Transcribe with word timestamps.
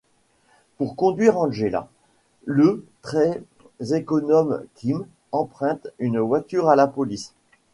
Pour 0.77 0.95
conduire 0.95 1.37
Angela, 1.37 1.87
le 2.45 2.83
très 3.03 3.39
économe 3.91 4.63
Kim 4.73 5.05
emprunte 5.31 5.89
une 5.99 6.17
voiture 6.19 6.69
à 6.69 6.75
la 6.75 6.87
police. 6.87 7.35